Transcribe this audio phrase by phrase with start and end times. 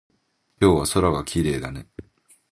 [0.59, 1.85] 今日は空がきれいだね。